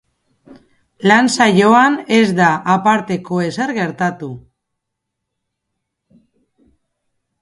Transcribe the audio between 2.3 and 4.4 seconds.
da aparteko ezer gertatu.